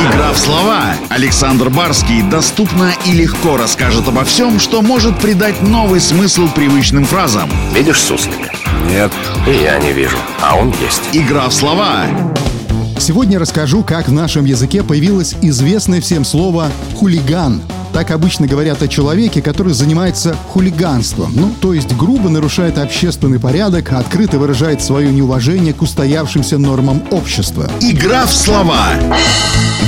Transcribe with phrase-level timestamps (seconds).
[0.00, 0.94] Игра в слова.
[1.10, 7.50] Александр Барский доступно и легко расскажет обо всем, что может придать новый смысл привычным фразам.
[7.74, 8.50] Видишь суслика?
[8.88, 9.12] Нет.
[9.46, 11.02] И я не вижу, а он есть.
[11.12, 12.06] Игра в слова.
[12.98, 17.60] Сегодня расскажу, как в нашем языке появилось известное всем слово «хулиган».
[17.92, 23.92] Так обычно говорят о человеке, который занимается хулиганством, ну, то есть грубо нарушает общественный порядок,
[23.92, 27.70] открыто выражает свое неуважение к устоявшимся нормам общества.
[27.80, 28.90] Игра в слова.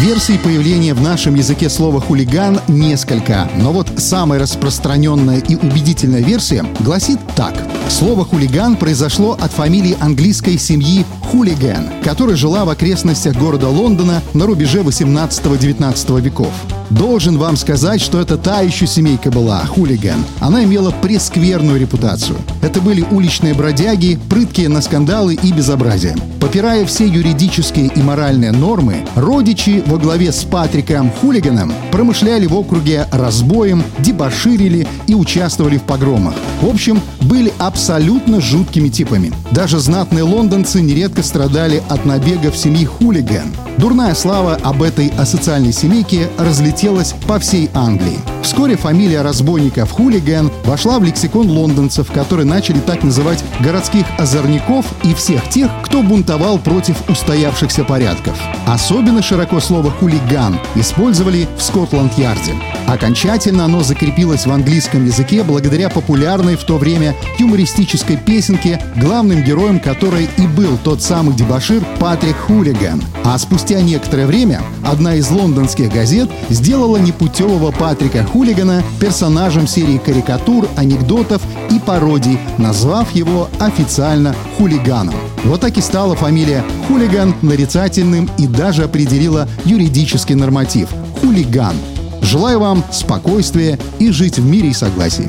[0.00, 6.64] Версий появления в нашем языке слова «хулиган» несколько, но вот самая распространенная и убедительная версия
[6.80, 7.54] гласит так.
[7.88, 14.46] Слово «хулиган» произошло от фамилии английской семьи Хулиган, которая жила в окрестностях города Лондона на
[14.46, 16.52] рубеже 18-19 веков.
[16.92, 20.24] Должен вам сказать, что это та еще семейка была, хулиган.
[20.40, 22.36] Она имела прескверную репутацию.
[22.60, 26.14] Это были уличные бродяги, прыткие на скандалы и безобразие.
[26.38, 33.06] Попирая все юридические и моральные нормы, родичи во главе с Патриком Хулиганом промышляли в округе
[33.10, 36.34] разбоем, дебоширили и участвовали в погромах.
[36.60, 39.32] В общем, были абсолютно жуткими типами.
[39.50, 43.54] Даже знатные лондонцы нередко страдали от набегов семьи хулиган.
[43.78, 48.18] Дурная слава об этой асоциальной семейке разлетелась по всей Англии.
[48.42, 55.14] Вскоре фамилия разбойников хулиган вошла в лексикон лондонцев, которые начали так называть городских озорников и
[55.14, 58.36] всех тех, кто бунтовал против устоявшихся порядков.
[58.66, 62.54] Особенно широко слово «хулиган» использовали в Скотланд-Ярде.
[62.86, 69.78] Окончательно оно закрепилось в английском языке благодаря популярной в то время юмористической песенке, главным героем
[69.78, 73.02] которой и был тот самый дебашир Патрик Хулиган.
[73.24, 80.68] А спустя некоторое время одна из лондонских газет сделала непутевого Патрика Хулигана персонажем серии карикатур,
[80.76, 85.14] анекдотов и пародий, назвав его официально хулиганом.
[85.44, 90.88] Вот так и стала фамилия Хулиган нарицательным и даже определила юридический норматив–
[91.20, 91.74] хулиган.
[92.22, 95.28] Желаю вам спокойствия и жить в мире и согласии.